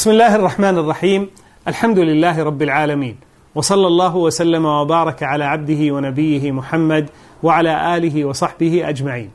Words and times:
بسم 0.00 0.10
الله 0.10 0.36
الرحمن 0.36 0.78
الرحيم 0.78 1.30
الحمد 1.68 1.98
لله 1.98 2.42
رب 2.42 2.62
العالمين 2.62 3.16
وصلى 3.54 3.86
الله 3.86 4.16
وسلم 4.16 4.64
وبارك 4.64 5.22
على 5.22 5.44
عبده 5.44 5.94
ونبيه 5.94 6.52
محمد 6.52 7.10
وعلى 7.42 7.96
آله 7.96 8.24
وصحبه 8.24 8.88
أجمعين 8.88 9.30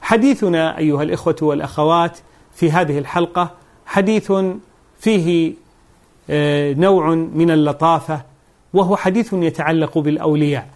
حديثنا 0.00 0.78
أيها 0.78 1.02
الإخوة 1.02 1.36
والأخوات 1.42 2.18
في 2.54 2.70
هذه 2.70 2.98
الحلقة 2.98 3.50
حديث 3.86 4.32
فيه 4.98 5.54
نوع 6.78 7.14
من 7.14 7.50
اللطافة 7.50 8.20
وهو 8.74 8.96
حديث 8.96 9.32
يتعلق 9.32 9.98
بالأولياء 9.98 10.68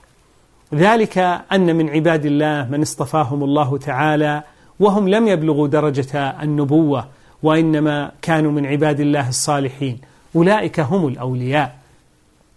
ذلك 0.75 1.19
أن 1.53 1.77
من 1.77 1.91
عباد 1.91 2.27
الله 2.27 2.69
من 2.71 2.83
اصطفاهم 2.83 3.45
الله 3.45 3.79
تعالى 3.79 4.43
وهم 4.81 5.09
لم 5.09 5.29
يبلغوا 5.29 5.69
درجة 5.69 6.43
النبوة 6.43 7.20
وإنما 7.43 8.13
كانوا 8.23 8.53
من 8.53 8.67
عباد 8.67 9.01
الله 9.01 9.29
الصالحين. 9.29 10.01
أولئك 10.37 10.81
هم 10.81 11.09
الأولياء. 11.09 11.79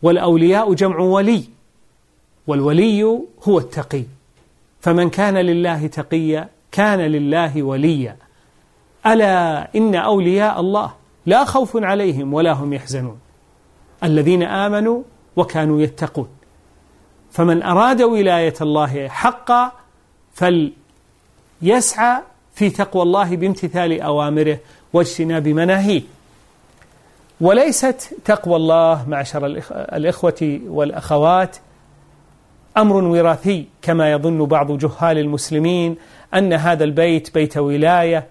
والأولياء 0.01 0.73
جمع 0.73 0.99
ولي. 0.99 1.43
والولي 2.47 3.03
هو 3.43 3.57
التقي. 3.57 4.03
فمن 4.81 5.09
كان 5.09 5.37
لله 5.37 5.87
تقيا 5.87 6.49
كان 6.71 6.99
لله 6.99 7.63
وليا. 7.63 8.17
ألا 9.05 9.67
إن 9.75 9.95
أولياء 9.95 10.59
الله 10.59 10.93
لا 11.25 11.45
خوف 11.45 11.77
عليهم 11.77 12.33
ولا 12.33 12.51
هم 12.51 12.73
يحزنون. 12.73 13.19
الذين 14.03 14.43
آمنوا 14.43 15.03
وكانوا 15.35 15.81
يتقون. 15.81 16.27
فمن 17.31 17.63
أراد 17.63 18.01
ولاية 18.01 18.53
الله 18.61 19.07
حقا 19.07 19.71
فليسعى 20.33 22.21
في 22.53 22.69
تقوى 22.69 23.03
الله 23.03 23.35
بامتثال 23.35 24.01
أوامره 24.01 24.59
واجتناب 24.93 25.47
مناهيه. 25.47 26.01
وليست 27.41 28.15
تقوى 28.25 28.55
الله 28.55 29.09
معشر 29.09 29.45
الإخوة 29.71 30.59
والأخوات 30.67 31.57
أمر 32.77 32.95
وراثي 32.95 33.65
كما 33.81 34.11
يظن 34.11 34.45
بعض 34.45 34.77
جهال 34.77 35.17
المسلمين 35.17 35.95
أن 36.33 36.53
هذا 36.53 36.83
البيت 36.83 37.33
بيت 37.33 37.57
ولاية 37.57 38.27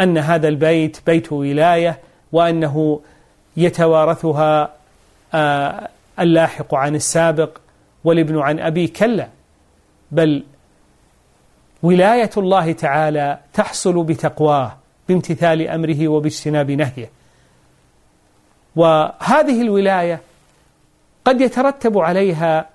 أن 0.00 0.18
هذا 0.18 0.48
البيت 0.48 0.98
بيت 1.06 1.32
ولاية 1.32 1.98
وأنه 2.32 3.00
يتوارثها 3.56 4.72
آه، 5.34 5.88
اللاحق 6.20 6.74
عن 6.74 6.94
السابق 6.94 7.58
والابن 8.04 8.38
عن 8.38 8.58
أبي 8.58 8.88
كلا. 8.88 9.28
بل 10.10 10.42
ولاية 11.82 12.30
الله 12.36 12.72
تعالى 12.72 13.38
تحصل 13.52 14.04
بتقواه 14.04 14.76
بامتثال 15.08 15.68
أمره 15.68 16.08
وباجتناب 16.08 16.70
نهيه. 16.70 17.10
وهذه 18.76 19.62
الولاية 19.62 20.20
قد 21.24 21.40
يترتب 21.40 21.98
عليها 21.98 22.68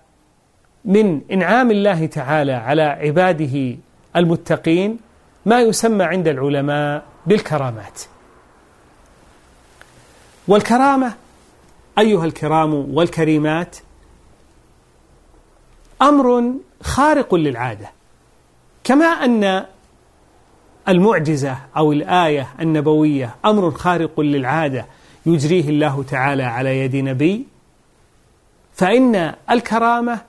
من 0.85 1.21
إنعام 1.31 1.71
الله 1.71 2.05
تعالى 2.05 2.53
على 2.53 2.81
عباده 2.81 3.77
المتقين 4.15 4.99
ما 5.45 5.61
يسمى 5.61 6.03
عند 6.03 6.27
العلماء 6.27 7.03
بالكرامات. 7.25 8.01
والكرامة 10.47 11.13
أيها 11.99 12.25
الكرام 12.25 12.95
والكريمات 12.95 13.77
أمر 16.01 16.53
خارق 16.83 17.35
للعادة. 17.35 17.96
كما 18.87 19.05
أن 19.05 19.65
المعجزة 20.87 21.57
أو 21.77 21.91
الآية 21.91 22.47
النبوية 22.59 23.35
أمر 23.45 23.71
خارق 23.71 24.19
للعادة 24.19 24.85
يجريه 25.25 25.69
الله 25.69 26.03
تعالى 26.03 26.43
على 26.43 26.79
يد 26.79 26.95
نبي 26.95 27.45
فإن 28.73 29.33
الكرامة 29.51 30.19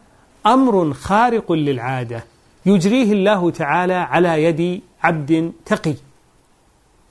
أمر 0.46 0.92
خارق 0.92 1.52
للعادة 1.52 2.24
يجريه 2.66 3.12
الله 3.12 3.50
تعالى 3.50 3.94
على 3.94 4.44
يد 4.44 4.80
عبد 5.02 5.52
تقي. 5.66 5.94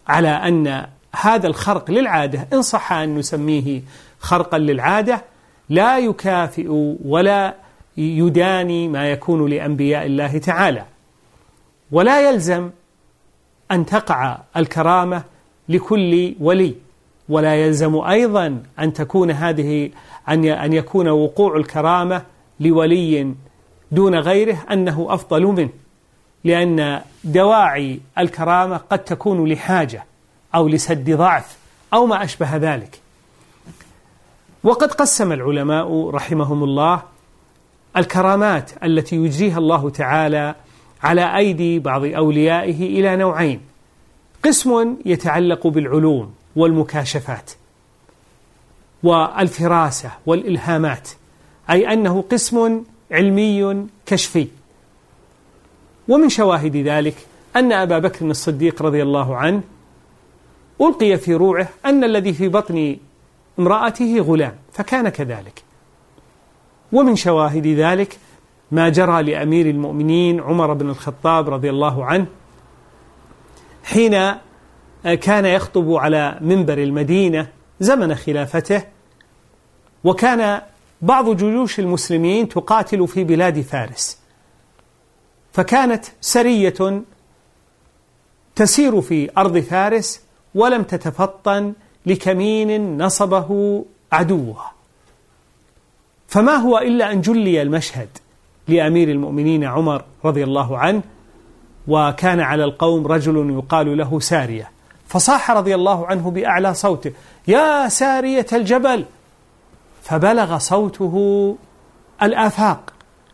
على 0.07 0.29
أن 0.29 0.87
هذا 1.15 1.47
الخرق 1.47 1.91
للعادة 1.91 2.47
إن 2.53 2.61
صح 2.61 2.93
أن 2.93 3.15
نسميه 3.15 3.81
خرقا 4.19 4.57
للعادة 4.57 5.23
لا 5.69 5.97
يكافئ 5.97 6.95
ولا 7.05 7.55
يداني 7.97 8.87
ما 8.87 9.11
يكون 9.11 9.49
لأنبياء 9.49 10.05
الله 10.05 10.37
تعالى. 10.37 10.85
ولا 11.91 12.29
يلزم 12.29 12.69
أن 13.71 13.85
تقع 13.85 14.37
الكرامة 14.57 15.23
لكل 15.69 16.35
ولي 16.39 16.75
ولا 17.29 17.55
يلزم 17.55 17.95
أيضا 17.95 18.63
أن 18.79 18.93
تكون 18.93 19.31
هذه 19.31 19.89
أن 20.29 20.73
يكون 20.73 21.07
وقوع 21.07 21.57
الكرامة 21.57 22.21
لولي 22.59 23.33
دون 23.91 24.15
غيره 24.15 24.57
أنه 24.71 25.07
أفضل 25.09 25.43
منه 25.43 25.69
لأن 26.43 27.01
دواعي 27.23 27.99
الكرامة 28.17 28.77
قد 28.77 28.99
تكون 28.99 29.47
لحاجة 29.49 30.05
أو 30.55 30.67
لسد 30.67 31.11
ضعف 31.11 31.57
أو 31.93 32.05
ما 32.05 32.23
أشبه 32.23 32.55
ذلك. 32.55 32.99
وقد 34.63 34.91
قسم 34.91 35.31
العلماء 35.31 36.09
رحمهم 36.09 36.63
الله 36.63 37.01
الكرامات 37.97 38.71
التي 38.83 39.15
يجريها 39.15 39.57
الله 39.57 39.89
تعالى 39.89 40.55
على 41.03 41.37
أيدي 41.37 41.79
بعض 41.79 42.05
أوليائه 42.05 42.99
إلى 42.99 43.15
نوعين. 43.15 43.61
قسم 44.43 44.97
يتعلق 45.05 45.67
بالعلوم 45.67 46.33
والمكاشفات 46.55 47.51
والفراسة 49.03 50.11
والإلهامات 50.25 51.09
أي 51.69 51.93
أنه 51.93 52.23
قسم 52.31 52.83
علمي 53.11 53.85
كشفي. 54.05 54.47
ومن 56.07 56.29
شواهد 56.29 56.75
ذلك 56.75 57.15
أن 57.55 57.71
أبا 57.71 57.99
بكر 57.99 58.25
الصديق 58.25 58.81
رضي 58.81 59.03
الله 59.03 59.35
عنه 59.35 59.61
ألقي 60.81 61.17
في 61.17 61.33
روعه 61.33 61.69
أن 61.85 62.03
الذي 62.03 62.33
في 62.33 62.47
بطن 62.47 62.97
امرأته 63.59 64.19
غلام 64.19 64.55
فكان 64.73 65.09
كذلك. 65.09 65.63
ومن 66.91 67.15
شواهد 67.15 67.67
ذلك 67.67 68.17
ما 68.71 68.89
جرى 68.89 69.23
لأمير 69.23 69.69
المؤمنين 69.69 70.39
عمر 70.41 70.73
بن 70.73 70.89
الخطاب 70.89 71.49
رضي 71.49 71.69
الله 71.69 72.05
عنه 72.05 72.25
حين 73.83 74.35
كان 75.03 75.45
يخطب 75.45 75.91
على 75.93 76.37
منبر 76.41 76.77
المدينة 76.77 77.47
زمن 77.79 78.15
خلافته 78.15 78.83
وكان 80.03 80.61
بعض 81.01 81.35
جيوش 81.35 81.79
المسلمين 81.79 82.49
تقاتل 82.49 83.07
في 83.07 83.23
بلاد 83.23 83.61
فارس. 83.61 84.17
فكانت 85.53 86.05
سرية 86.21 87.01
تسير 88.55 89.01
في 89.01 89.29
أرض 89.37 89.57
فارس 89.57 90.21
ولم 90.55 90.83
تتفطن 90.83 91.73
لكمين 92.05 92.97
نصبه 93.03 93.85
عدوها 94.11 94.71
فما 96.27 96.55
هو 96.55 96.77
إلا 96.77 97.11
أن 97.11 97.21
جلي 97.21 97.61
المشهد. 97.61 98.09
لأمير 98.67 99.11
المؤمنين 99.11 99.63
عمر 99.63 100.03
رضي 100.25 100.43
الله 100.43 100.77
عنه 100.77 101.01
وكان 101.87 102.39
على 102.39 102.63
القوم 102.63 103.07
رجل 103.07 103.49
يقال 103.49 103.97
له 103.97 104.19
سارية. 104.19 104.71
فصاح 105.07 105.51
رضي 105.51 105.75
الله 105.75 106.07
عنه 106.07 106.31
بأعلى 106.31 106.73
صوته 106.73 107.11
يا 107.47 107.87
سارية 107.87 108.45
الجبل! 108.53 109.05
فبلغ 110.03 110.57
صوته 110.57 111.55
الآفاق 112.23 112.93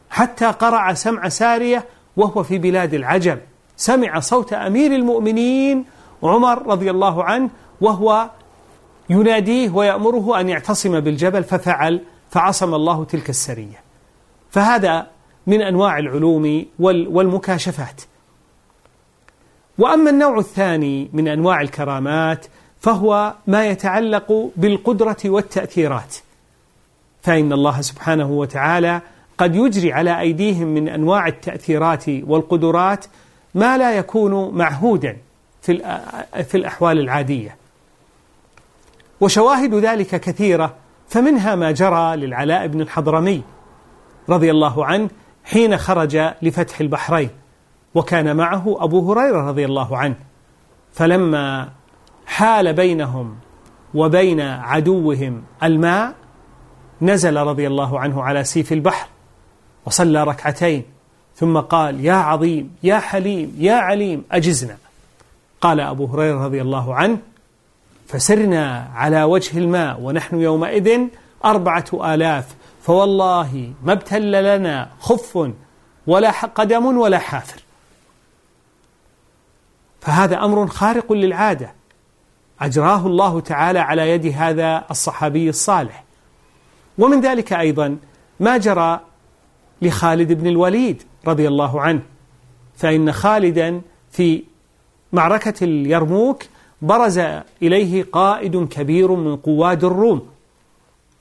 حتى 0.09 0.45
قرع 0.45 0.93
سمع 0.93 1.29
سارية 1.29 1.85
وهو 2.17 2.43
في 2.43 2.57
بلاد 2.57 2.93
العجم. 2.93 3.37
سمع 3.77 4.19
صوت 4.19 4.53
أمير 4.53 4.95
المؤمنين 4.95 5.85
عمر 6.23 6.67
رضي 6.67 6.91
الله 6.91 7.23
عنه 7.23 7.49
وهو 7.81 8.29
يناديه 9.09 9.69
ويأمره 9.69 10.39
أن 10.39 10.49
يعتصم 10.49 10.99
بالجبل 10.99 11.43
ففعل 11.43 12.01
فعصم 12.29 12.73
الله 12.73 13.03
تلك 13.05 13.29
السرية. 13.29 13.83
فهذا 14.51 15.12
من 15.47 15.61
أنواع 15.61 15.99
العلوم 15.99 16.65
والمكاشفات. 16.79 18.01
وأما 19.77 20.09
النوع 20.09 20.37
الثاني 20.37 21.09
من 21.13 21.27
أنواع 21.27 21.61
الكرامات 21.61 22.45
فهو 22.79 23.33
ما 23.47 23.65
يتعلق 23.65 24.51
بالقدرة 24.55 25.17
والتأثيرات. 25.25 26.15
فإن 27.21 27.53
الله 27.53 27.81
سبحانه 27.81 28.31
وتعالى 28.31 29.01
قد 29.37 29.55
يجري 29.55 29.93
على 29.93 30.19
أيديهم 30.19 30.67
من 30.67 30.89
أنواع 30.89 31.27
التأثيرات 31.27 32.03
والقدرات 32.09 33.05
ما 33.55 33.77
لا 33.77 33.97
يكون 33.97 34.57
معهودا 34.57 35.17
في 36.43 36.55
الأحوال 36.55 36.99
العادية. 36.99 37.55
وشواهد 39.21 39.75
ذلك 39.75 40.07
كثيرة 40.07 40.75
فمنها 41.07 41.55
ما 41.55 41.71
جرى 41.71 42.15
للعلاء 42.15 42.67
بن 42.67 42.81
الحضرمي 42.81 43.41
رضي 44.29 44.51
الله 44.51 44.85
عنه 44.85 45.09
حين 45.43 45.77
خرج 45.77 46.17
لفتح 46.41 46.79
البحرين 46.79 47.29
وكان 47.95 48.35
معه 48.35 48.77
أبو 48.79 49.11
هريرة 49.11 49.47
رضي 49.47 49.65
الله 49.65 49.97
عنه. 49.97 50.15
فلما 50.93 51.69
حال 52.25 52.73
بينهم 52.73 53.35
وبين 53.93 54.41
عدوهم 54.41 55.43
الماء 55.63 56.13
نزل 57.01 57.37
رضي 57.37 57.67
الله 57.67 57.99
عنه 57.99 58.23
على 58.23 58.43
سيف 58.43 58.73
البحر 58.73 59.07
وصلى 59.85 60.23
ركعتين. 60.23 60.83
ثم 61.35 61.59
قال 61.59 62.05
يا 62.05 62.13
عظيم 62.13 62.75
يا 62.83 62.99
حليم 62.99 63.55
يا 63.57 63.73
عليم 63.73 64.23
أجزنا. 64.31 64.77
قال 65.61 65.79
أبو 65.79 66.05
هريرة 66.05 66.45
رضي 66.45 66.61
الله 66.61 66.95
عنه 66.95 67.17
فسرنا 68.07 68.89
على 68.95 69.23
وجه 69.23 69.57
الماء 69.57 70.01
ونحن 70.01 70.39
يومئذ 70.41 70.99
أربعة 71.45 71.85
آلاف 71.93 72.55
فوالله 72.83 73.73
ما 73.83 73.93
ابتل 73.93 74.57
لنا 74.57 74.89
خف 74.99 75.51
ولا 76.07 76.31
قدم 76.31 76.97
ولا 76.97 77.19
حافر. 77.19 77.61
فهذا 80.01 80.45
أمر 80.45 80.67
خارق 80.67 81.13
للعادة. 81.13 81.73
أجراه 82.61 83.07
الله 83.07 83.39
تعالى 83.39 83.79
على 83.79 84.09
يد 84.09 84.25
هذا 84.25 84.85
الصحابي 84.91 85.49
الصالح. 85.49 86.03
ومن 86.97 87.21
ذلك 87.21 87.53
أيضا 87.53 87.97
ما 88.39 88.57
جرى 88.57 88.99
لخالد 89.81 90.33
بن 90.33 90.47
الوليد 90.47 91.03
رضي 91.27 91.47
الله 91.47 91.81
عنه. 91.81 92.01
فإن 92.75 93.11
خالدا 93.11 93.81
في 94.11 94.43
معركة 95.13 95.63
اليرموك 95.63 96.43
برز 96.81 97.19
إليه 97.61 98.03
قائد 98.11 98.67
كبير 98.67 99.11
من 99.11 99.37
قواد 99.37 99.83
الروم. 99.83 100.27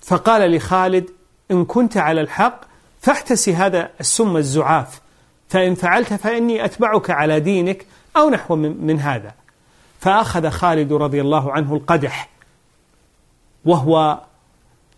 فقال 0.01 0.53
لخالد 0.53 1.11
إن 1.53 1.65
كنت 1.65 1.97
على 1.97 2.21
الحق 2.21 2.61
فاحتسي 3.01 3.55
هذا 3.55 3.91
السم 4.01 4.37
الزعاف 4.37 5.01
فإن 5.49 5.75
فعلت 5.75 6.15
فإني 6.15 6.65
أتبعك 6.65 7.11
على 7.11 7.41
دينك 7.41 7.87
أو 8.17 8.31
نحو 8.31 8.57
من 8.57 9.01
هذا. 9.01 9.35
فأخذ 10.01 10.51
خالد 10.51 10.93
رضي 10.93 11.21
الله 11.21 11.53
عنه 11.53 11.75
القدح 11.75 12.29
وهو 13.65 14.21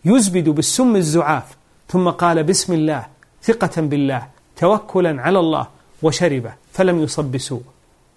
يزبد 0.05 0.49
بالسم 0.49 0.95
الزعاف 0.95 1.57
ثم 1.87 2.09
قال 2.09 2.43
بسم 2.43 2.73
الله 2.73 3.05
ثقة 3.43 3.81
بالله 3.81 4.27
توكلا 4.55 5.21
على 5.21 5.39
الله 5.39 5.67
وشربه 6.01 6.53
فلم 6.73 7.03
يصب 7.03 7.31
بسوء 7.31 7.63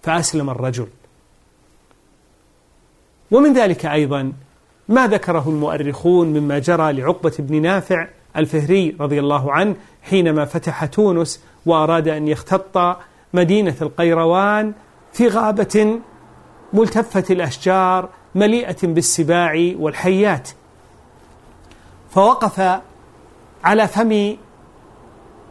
فأسلم 0.03 0.51
الرجل. 0.51 0.87
ومن 3.31 3.53
ذلك 3.53 3.87
أيضا 3.87 4.33
ما 4.89 5.07
ذكره 5.07 5.49
المؤرخون 5.49 6.29
مما 6.29 6.59
جرى 6.59 6.93
لعقبة 6.93 7.33
بن 7.39 7.63
نافع 7.63 8.09
الفهري 8.39 8.97
رضي 9.01 9.21
الله 9.21 9.53
عنه 9.53 9.77
حينما 10.03 10.45
فتح 10.45 10.85
تونس 10.85 11.43
وأراد 11.67 12.09
أن 12.09 12.29
يختط 12.29 12.97
مدينة 13.35 13.75
القيروان 13.83 14.73
في 15.13 15.29
غابة 15.29 15.99
ملتفة 16.73 17.25
الأشجار 17.31 18.09
مليئة 18.35 18.77
بالسباع 18.83 19.73
والحيات. 19.79 20.49
فوقف 22.11 22.81
على 23.65 23.89
فم 23.89 24.37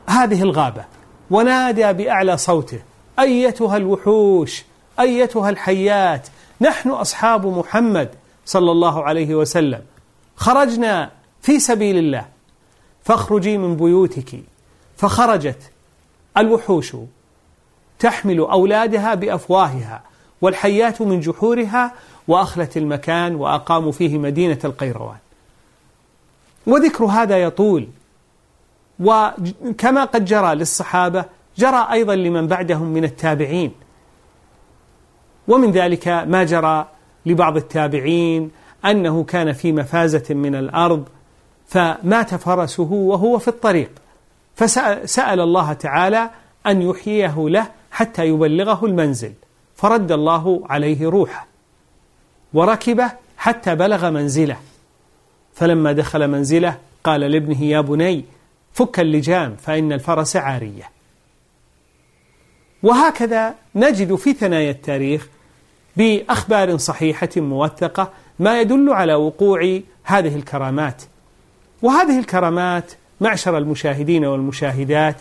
هذه 0.09 0.41
الغابة 0.41 0.85
ونادى 1.31 1.93
بأعلى 1.93 2.37
صوته 2.37 2.79
أيتها 3.19 3.77
الوحوش 3.77 4.63
أيتها 4.99 5.49
الحيات 5.49 6.27
نحن 6.61 6.89
أصحاب 6.89 7.45
محمد 7.45 8.09
صلى 8.45 8.71
الله 8.71 9.03
عليه 9.03 9.35
وسلم 9.35 9.81
خرجنا 10.35 11.11
في 11.41 11.59
سبيل 11.59 11.97
الله. 11.97 12.36
فاخرجي 13.07 13.57
من 13.57 13.75
بيوتك. 13.75 14.43
فخرجت 14.97 15.71
الوحوش 16.37 16.95
تحمل 17.99 18.39
أولادها 18.39 19.15
بأفواهها 19.15 20.03
والحيات 20.41 21.01
من 21.01 21.19
جحورها 21.19 21.93
وأخلت 22.27 22.77
المكان 22.77 23.35
وأقاموا 23.35 23.91
فيه 23.91 24.17
مدينة 24.17 24.59
القيروان. 24.65 25.17
وذكر 26.67 27.05
هذا 27.05 27.37
يطول. 27.37 27.87
وكما 28.99 30.03
قد 30.03 30.25
جرى 30.25 30.55
للصحابة 30.55 31.25
جرى 31.57 31.87
أيضا 31.91 32.15
لمن 32.15 32.47
بعدهم 32.47 32.87
من 32.87 33.03
التابعين. 33.03 33.71
ومن 35.47 35.71
ذلك 35.71 36.07
ما 36.07 36.43
جرى 36.43 36.87
لبعض 37.25 37.57
التابعين 37.57 38.51
أنه 38.85 39.23
كان 39.23 39.53
في 39.53 39.71
مفازة 39.71 40.33
من 40.35 40.55
الأرض 40.55 41.07
فمات 41.67 42.35
فرسه 42.35 42.91
وهو 42.91 43.39
في 43.39 43.47
الطريق. 43.47 43.91
فسأل 44.55 45.39
الله 45.39 45.73
تعالى 45.73 46.29
أن 46.67 46.81
يحييه 46.81 47.49
له 47.49 47.67
حتى 47.91 48.25
يبلغه 48.25 48.85
المنزل. 48.85 49.33
فرد 49.75 50.11
الله 50.11 50.61
عليه 50.69 51.09
روحه. 51.09 51.47
وركبه 52.53 53.11
حتى 53.37 53.75
بلغ 53.75 54.09
منزله. 54.09 54.57
فلما 55.53 55.91
دخل 55.91 56.27
منزله 56.27 56.77
قال 57.03 57.21
لابنه 57.21 57.63
يا 57.63 57.81
بني 57.81 58.25
فك 58.73 58.99
اللجام 58.99 59.55
فإن 59.55 59.93
الفرس 59.93 60.35
عارية. 60.35 60.89
وهكذا 62.83 63.55
نجد 63.75 64.15
في 64.15 64.33
ثنايا 64.33 64.71
التاريخ 64.71 65.27
بأخبار 65.97 66.77
صحيحة 66.77 67.29
موثقة 67.37 68.11
ما 68.39 68.61
يدل 68.61 68.89
على 68.89 69.15
وقوع 69.15 69.79
هذه 70.03 70.35
الكرامات. 70.35 71.03
وهذه 71.81 72.19
الكرامات 72.19 72.91
معشر 73.21 73.57
المشاهدين 73.57 74.25
والمشاهدات 74.25 75.15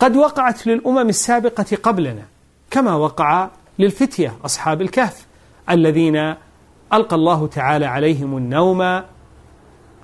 قد 0.00 0.16
وقعت 0.16 0.66
للأمم 0.66 1.08
السابقة 1.08 1.76
قبلنا 1.82 2.22
كما 2.70 2.94
وقع 2.94 3.48
للفتية 3.78 4.34
أصحاب 4.44 4.82
الكهف 4.82 5.26
الذين 5.70 6.34
ألقى 6.92 7.16
الله 7.16 7.46
تعالى 7.46 7.86
عليهم 7.86 8.36
النوم 8.36 9.02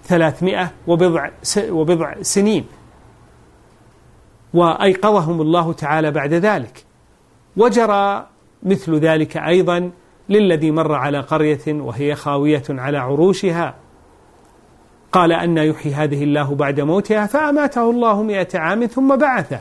ثلاثمائة 0.04 0.72
وبضع, 0.86 1.28
وبضع 1.58 2.14
سنين 2.22 2.64
وأيقظهم 4.54 5.40
الله 5.40 5.72
تعالى 5.72 6.10
بعد 6.10 6.34
ذلك. 6.34 6.84
وجرى 7.56 8.26
مثل 8.62 8.94
ذلك 8.94 9.36
أيضا 9.36 9.90
للذي 10.28 10.70
مر 10.70 10.94
على 10.94 11.20
قرية 11.20 11.60
وهي 11.66 12.14
خاوية 12.14 12.62
على 12.68 12.98
عروشها. 12.98 13.74
قال 15.12 15.32
أن 15.32 15.58
يحيي 15.58 15.94
هذه 15.94 16.24
الله 16.24 16.54
بعد 16.54 16.80
موتها 16.80 17.26
فأماته 17.26 17.90
الله 17.90 18.22
مئة 18.22 18.58
عام 18.58 18.86
ثم 18.86 19.16
بعثه. 19.16 19.60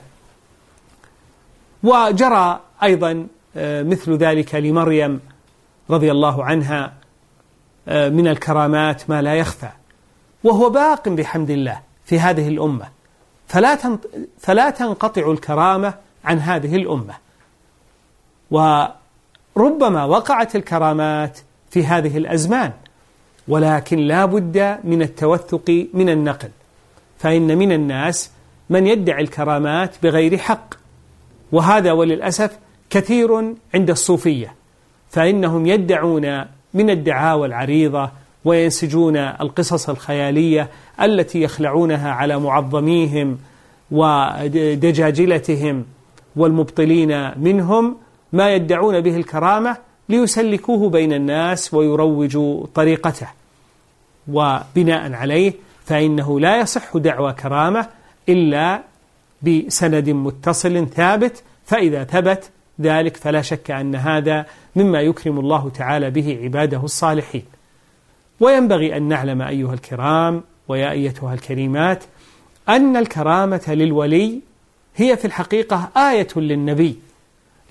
وجرى 1.83 2.59
أيضا 2.83 3.27
آه، 3.55 3.83
مثل 3.83 4.17
ذلك 4.17 4.55
لمريم 4.55 5.19
رضي 5.89 6.11
الله 6.11 6.43
عنها 6.43 6.93
آه، 7.87 8.09
من 8.09 8.27
الكرامات 8.27 9.09
ما 9.09 9.21
لا 9.21 9.35
يخفى. 9.35 9.69
وهو 10.43 10.69
باق 10.69 11.09
بحمد 11.09 11.49
الله 11.49 11.79
في 12.05 12.19
هذه 12.19 12.47
الأمة. 12.47 12.87
فلا 13.47 13.97
فلا 14.39 14.69
تنقطع 14.69 15.31
الكرامة 15.31 15.93
عن 16.25 16.39
هذه 16.39 16.75
الأمة. 16.75 17.13
وربما 18.51 20.05
وقعت 20.05 20.55
الكرامات 20.55 21.39
في 21.69 21.85
هذه 21.85 22.17
الأزمان. 22.17 22.71
ولكن 23.49 23.97
لا 23.97 24.25
بد 24.25 24.77
من 24.83 25.01
التوثق 25.01 25.87
من 25.93 26.09
النقل. 26.09 26.49
فإن 27.17 27.57
من 27.57 27.71
الناس 27.71 28.31
من 28.69 28.87
يدعي 28.87 29.21
الكرامات 29.21 29.95
بغير 30.03 30.37
حق. 30.37 30.73
وهذا 31.51 31.91
وللأسف 31.91 32.57
كثير 32.89 33.55
عند 33.73 33.89
الصوفية. 33.89 34.53
فإنهم 35.09 35.65
يدعون 35.65 36.45
من 36.73 36.89
الدعاوى 36.89 37.47
العريضة 37.47 38.09
وينسجون 38.45 39.17
القصص 39.17 39.89
الخيالية 39.89 40.69
التي 41.01 41.41
يخلعونها 41.41 42.11
على 42.11 42.39
معظميهم 42.39 43.37
ودجاجلتهم 43.91 45.85
والمبطلين 46.35 47.39
منهم 47.39 47.95
ما 48.33 48.53
يدعون 48.53 49.01
به 49.01 49.17
الكرامة 49.17 49.77
ليسلكوه 50.09 50.89
بين 50.89 51.13
الناس 51.13 51.73
ويروجوا 51.73 52.65
طريقته. 52.75 53.38
وبناء 54.31 55.13
عليه 55.13 55.53
فإنه 55.85 56.39
لا 56.39 56.59
يصح 56.59 56.97
دعوى 56.97 57.33
كرامة 57.33 57.87
إلا 58.29 58.83
بسند 59.41 60.09
متصل 60.09 60.87
ثابت 60.87 61.43
فإذا 61.65 62.03
ثبت 62.03 62.49
ذلك 62.81 63.17
فلا 63.17 63.41
شك 63.41 63.71
أن 63.71 63.95
هذا 63.95 64.45
مما 64.75 65.01
يكرم 65.01 65.39
الله 65.39 65.69
تعالى 65.69 66.09
به 66.09 66.39
عباده 66.43 66.83
الصالحين. 66.83 67.43
وينبغي 68.39 68.97
أن 68.97 69.03
نعلم 69.03 69.41
أيها 69.41 69.73
الكرام 69.73 70.43
ويا 70.67 70.91
أيتها 70.91 71.33
الكريمات 71.33 72.03
أن 72.69 72.97
الكرامة 72.97 73.63
للولي 73.67 74.39
هي 74.95 75.17
في 75.17 75.25
الحقيقة 75.25 75.89
آية 75.97 76.27
للنبي 76.35 76.99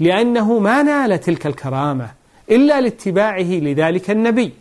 لأنه 0.01 0.59
ما 0.59 0.83
نال 0.83 1.21
تلك 1.21 1.47
الكرامة 1.47 2.11
إلا 2.51 2.81
لاتباعه 2.81 3.43
لذلك 3.43 4.11
النبي. 4.11 4.53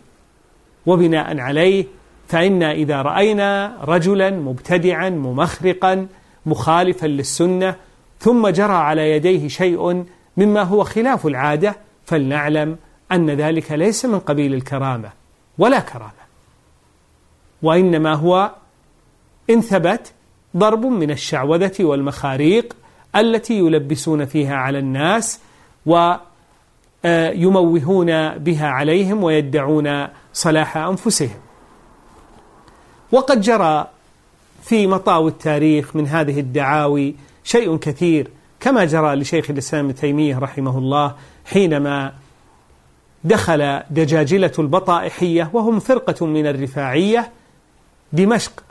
وبناء 0.88 1.38
عليه 1.38 1.84
فإنا 2.28 2.72
إذا 2.72 3.02
رأينا 3.02 3.76
رجلا 3.84 4.30
مبتدعا 4.30 5.10
ممخرقا 5.10 6.06
مخالفا 6.46 7.06
للسنة 7.06 7.74
ثم 8.20 8.48
جرى 8.48 8.72
على 8.72 9.10
يديه 9.10 9.48
شيء 9.48 10.04
مما 10.36 10.62
هو 10.62 10.84
خلاف 10.84 11.26
العادة 11.26 11.76
فلنعلم 12.04 12.76
أن 13.12 13.30
ذلك 13.30 13.72
ليس 13.72 14.04
من 14.04 14.18
قبيل 14.18 14.54
الكرامة 14.54 15.10
ولا 15.58 15.80
كرامة 15.80 16.12
وإنما 17.62 18.14
هو 18.14 18.50
إن 19.50 19.60
ثبت 19.60 20.12
ضرب 20.56 20.86
من 20.86 21.10
الشعوذة 21.10 21.74
والمخاريق 21.80 22.76
التي 23.16 23.58
يلبسون 23.58 24.24
فيها 24.24 24.54
على 24.54 24.78
الناس 24.78 25.40
ويموهون 27.04 28.38
بها 28.38 28.66
عليهم 28.66 29.24
ويدعون 29.24 30.06
صلاح 30.32 30.76
أنفسهم. 30.76 31.38
وقد 33.12 33.40
جرى 33.40 33.86
في 34.62 34.86
مطاوي 34.86 35.30
التاريخ 35.30 35.96
من 35.96 36.06
هذه 36.06 36.40
الدعاوي 36.40 37.14
شيء 37.44 37.76
كثير 37.76 38.30
كما 38.60 38.84
جرى 38.84 39.14
لشيخ 39.14 39.50
الإسلام 39.50 39.84
ابن 39.84 39.94
تيمية 39.94 40.38
رحمه 40.38 40.78
الله 40.78 41.14
حينما 41.44 42.12
دخل 43.24 43.80
دجاجلة 43.90 44.52
البطائحية 44.58 45.50
وهم 45.52 45.78
فرقة 45.78 46.26
من 46.26 46.46
الرفاعية 46.46 47.30
دمشق 48.12 48.64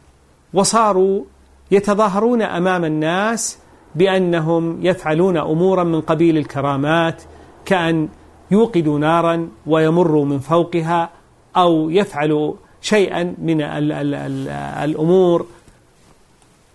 وصاروا 0.53 1.24
يتظاهرون 1.72 2.41
أمام 2.41 2.86
الناس 2.86 3.57
بأنهم 3.96 4.86
يفعلون 4.86 5.38
أمورا 5.38 5.84
من 5.84 6.01
قبيل 6.01 6.38
الكرامات 6.38 7.22
كأن 7.67 8.09
يوقدوا 8.51 9.00
نارا 9.00 9.50
ويمروا 9.65 10.25
من 10.25 10.39
فوقها 10.39 11.09
أو 11.57 11.89
يفعلوا 11.89 12.53
شيئا 12.81 13.36
من 13.38 13.62
ال 13.62 13.91
ال 13.91 14.15
ال 14.15 14.47
الأمور 14.89 15.45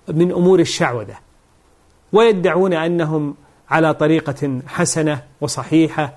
من 0.09 0.33
أمور 0.33 0.61
الشعوذة. 0.61 1.15
ويدعون 2.13 2.73
أنهم 2.73 3.35
على 3.71 3.95
طريقة 3.95 4.61
حسنة 4.67 5.23
وصحيحة 5.41 6.13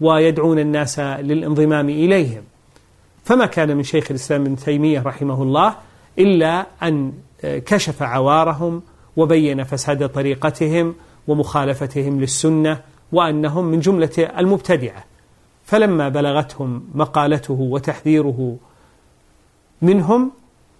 ويدعون 0.00 0.58
الناس 0.58 0.98
للانضمام 1.00 1.88
إليهم. 1.88 2.42
فما 3.24 3.46
كان 3.46 3.76
من 3.76 3.82
شيخ 3.82 4.06
الإسلام 4.10 4.42
ابن 4.42 4.56
تيمية 4.56 5.02
رحمه 5.02 5.42
الله 5.42 5.74
إلا 6.18 6.66
أن 6.82 7.12
كشف 7.42 8.02
عوارهم 8.02 8.82
وبين 9.16 9.64
فساد 9.64 10.08
طريقتهم 10.08 10.94
ومخالفتهم 11.28 12.20
للسنة 12.20 12.80
وأنهم 13.12 13.64
من 13.64 13.80
جملة 13.80 14.30
المبتدعة. 14.38 15.04
فلما 15.64 16.08
بلغتهم 16.08 16.84
مقالته 16.94 17.54
وتحذيره 17.60 18.56
منهم 19.82 20.30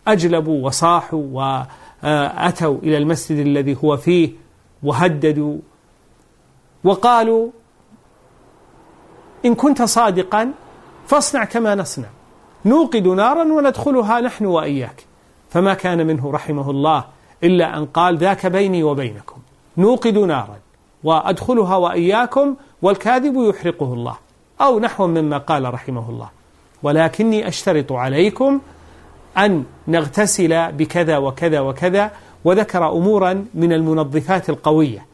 أجلبوا 0.08 0.66
وصاحوا 0.66 1.22
وأتوا 1.32 2.78
إلى 2.82 2.98
المسجد 2.98 3.38
الذي 3.38 3.76
هو 3.84 3.96
فيه 3.96 4.30
وهددوا 4.82 5.58
وقالوا 6.84 7.50
إن 9.44 9.54
كنت 9.54 9.82
صادقا 9.82 10.52
فاصنع 11.06 11.44
كما 11.44 11.74
نصنع 11.74 12.08
نوقد 12.64 13.08
نارا 13.08 13.52
وندخلها 13.52 14.20
نحن 14.20 14.46
وإياك. 14.46 15.04
فما 15.50 15.74
كان 15.74 16.06
منه 16.06 16.30
رحمه 16.30 16.70
الله 16.70 17.04
إلا 17.44 17.78
أن 17.78 17.86
قال 17.86 18.18
ذاك 18.18 18.46
بيني 18.46 18.82
وبينكم 18.82 19.40
نوقد 19.78 20.18
نارا. 20.18 20.58
وأدخلها 21.04 21.76
وإياكم 21.76 22.56
والكاذب 22.82 23.34
يحرقه 23.36 23.94
الله. 23.94 24.16
أو 24.60 24.80
نحو 24.80 25.06
مما 25.06 25.38
قال 25.38 25.74
رحمه 25.74 26.10
الله. 26.10 26.30
ولكني 26.82 27.48
أشترط 27.48 27.92
عليكم 27.92 28.60
أن 29.38 29.64
نغتسل 29.88 30.72
بكذا 30.72 31.18
وكذا 31.18 31.60
وكذا 31.60 32.10
وذكر 32.44 32.88
أمورا 32.92 33.46
من 33.54 33.72
المنظفات 33.72 34.50
القوية. 34.50 35.06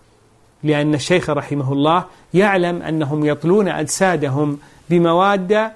لأن 0.63 0.95
الشيخ 0.95 1.31
رحمه 1.31 1.73
الله 1.73 2.05
يعلم 2.35 2.83
أنهم 2.83 3.25
يطلون 3.25 3.69
أجسادهم 3.69 4.59
بمواد 4.91 5.71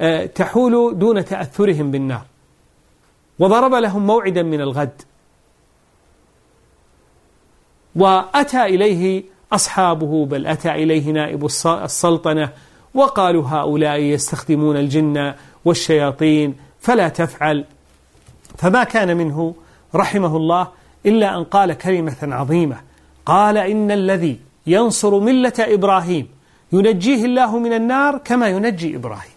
آه، 0.00 0.26
تحول 0.26 0.98
دون 0.98 1.24
تأثرهم 1.24 1.90
بالنار. 1.90 2.22
وضرب 3.38 3.74
لهم 3.74 4.06
موعدا 4.06 4.42
من 4.42 4.60
الغد. 4.60 5.02
وأتى 7.96 8.62
إليه 8.62 9.24
أصحابه 9.52 10.26
بل 10.26 10.46
أتى 10.46 10.70
إليه 10.70 11.10
نائب 11.10 11.44
السلطنة 11.66 12.48
وقالوا 12.94 13.48
هؤلاء 13.48 13.98
يستخدمون 13.98 14.76
الجن 14.76 15.34
والشياطين 15.64 16.56
فلا 16.80 17.08
تفعل. 17.08 17.64
فما 18.58 18.84
كان 18.84 19.16
منه 19.16 19.54
رحمه 19.94 20.36
الله 20.36 20.68
إلا 21.06 21.38
أن 21.38 21.44
قال 21.44 21.72
كلمة 21.72 22.16
عظيمة. 22.22 22.76
قال 23.26 23.56
إن 23.56 23.90
الذي 23.90 24.40
ينصر 24.66 25.18
ملة 25.20 25.52
إبراهيم 25.58 26.28
ينجيه 26.72 27.24
الله 27.24 27.58
من 27.58 27.72
النار 27.72 28.18
كما 28.18 28.48
ينجي 28.48 28.96
إبراهيم. 28.96 29.32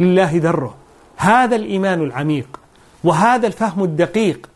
لله 0.00 0.30
ذره. 0.34 0.74
هذا 1.16 1.56
الإيمان 1.56 2.02
العميق 2.02 2.60
وهذا 3.04 3.46
الفهم 3.46 3.84
الدقيق. 3.84 4.50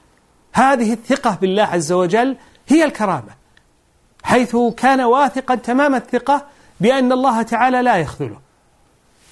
هذه 0.52 0.92
الثقة 0.92 1.38
بالله 1.40 1.62
عز 1.62 1.92
وجل 1.92 2.36
هي 2.68 2.84
الكرامة. 2.84 3.37
حيث 4.22 4.56
كان 4.76 5.00
واثقا 5.00 5.54
تمام 5.54 5.94
الثقة 5.94 6.42
بأن 6.80 7.12
الله 7.12 7.42
تعالى 7.42 7.82
لا 7.82 7.96
يخذله. 7.96 8.38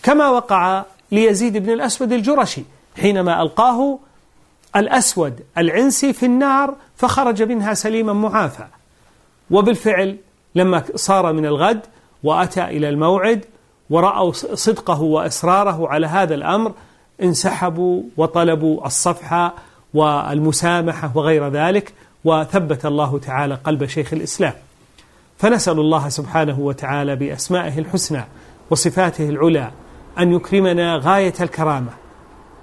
كما 0.02 0.28
وقع 0.28 0.85
ليزيد 1.12 1.57
بن 1.57 1.71
الأسود 1.71 2.12
الجرشي 2.12 2.62
حينما 3.00 3.43
ألقاه 3.43 3.99
الأسود 4.76 5.40
العنسي 5.59 6.12
في 6.12 6.26
النار 6.26 6.75
فخرج 6.97 7.43
منها 7.43 7.75
سليما 7.75 8.12
معافى. 8.12 8.66
وبالفعل 9.50 10.16
لما 10.55 10.83
صار 10.95 11.33
من 11.33 11.47
الغد 11.47 11.81
وأتى 12.23 12.64
إلى 12.64 12.88
الموعد 12.88 13.45
ورأوا 13.90 14.33
صدقه 14.33 15.02
وإصراره 15.02 15.88
على 15.88 16.07
هذا 16.07 16.35
الأمر 16.35 16.73
انسحبوا 17.23 18.02
وطلبوا 18.16 18.87
الصفحة 18.87 19.55
والمسامحة 19.95 21.11
وغير 21.14 21.49
ذلك 21.49 21.93
وثبت 22.25 22.87
الله 22.87 23.19
تعالى 23.19 23.55
قلب 23.55 23.87
شيخ 23.87 24.12
الإسلام. 24.12 24.52
فنسأل 25.38 25.78
الله 25.81 26.09
سبحانه 26.09 26.61
وتعالى 26.61 27.16
بأسمائه 27.16 27.78
الحسنى 27.78 28.25
وصفاته 28.71 29.28
العلى 29.28 29.71
أن 30.19 30.33
يكرمنا 30.33 31.00
غاية 31.02 31.35
الكرامة 31.40 31.90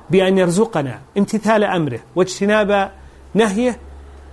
بأن 0.10 0.38
يرزقنا 0.38 1.00
امتثال 1.18 1.64
أمره 1.64 2.00
واجتناب 2.16 2.92
نهيه 3.34 3.78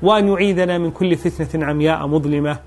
وأن 0.03 0.29
يعيذنا 0.29 0.79
من 0.79 0.91
كل 0.91 1.17
فتنة 1.17 1.67
عمياء 1.67 2.07
مظلمة. 2.07 2.59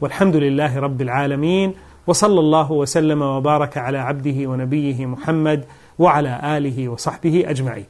والحمد 0.00 0.36
لله 0.36 0.78
رب 0.80 1.02
العالمين 1.02 1.74
وصلى 2.06 2.40
الله 2.40 2.72
وسلم 2.72 3.22
وبارك 3.22 3.78
على 3.78 3.98
عبده 3.98 4.46
ونبيه 4.46 5.06
محمد 5.06 5.64
وعلى 5.98 6.40
آله 6.58 6.88
وصحبه 6.88 7.44
أجمعين. 7.46 7.86